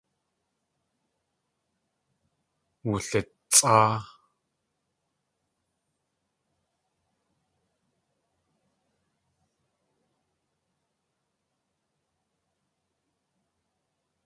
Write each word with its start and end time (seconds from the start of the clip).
Wulitsʼáa. 2.83 3.95